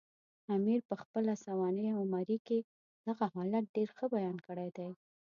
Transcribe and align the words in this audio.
امیر 0.55 0.79
پخپله 0.89 1.33
سوانح 1.45 1.87
عمري 2.01 2.37
کې 2.47 2.59
دغه 3.07 3.25
حالت 3.35 3.65
ډېر 3.75 3.89
ښه 3.97 4.05
بیان 4.15 4.37
کړی 4.47 4.69
دی. 4.77 4.87